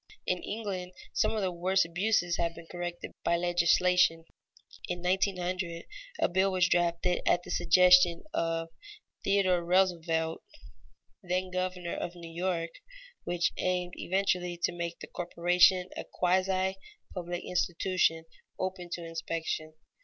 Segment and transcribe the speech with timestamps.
[0.25, 4.25] In England, some of the worst abuses have been corrected by legislation.
[4.87, 5.85] In 1900,
[6.19, 8.69] a bill was drafted at the suggestion of
[9.23, 10.41] Theodore Roosevelt,
[11.21, 12.71] then Governor of New York,
[13.25, 16.77] which aimed eventually to make the corporation a quasi
[17.13, 18.25] public institution,
[18.57, 19.75] open to inspection.